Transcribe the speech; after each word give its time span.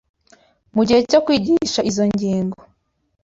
Mu 0.75 0.81
gihe 0.87 1.01
cyo 1.11 1.19
kwigisha 1.25 1.79
izo 1.89 2.03
ngingo 2.13 2.59